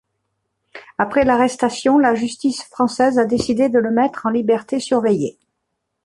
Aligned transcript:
Après 0.97 1.23
l’arrestation, 1.25 1.99
la 1.99 2.15
justice 2.15 2.63
française 2.63 3.19
a 3.19 3.25
décidé 3.25 3.69
de 3.69 3.77
le 3.77 3.91
mettre 3.91 4.25
en 4.25 4.31
liberté 4.31 4.79
surveillée. 4.79 5.37